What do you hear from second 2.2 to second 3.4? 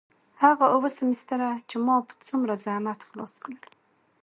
څومره زحمت خلاص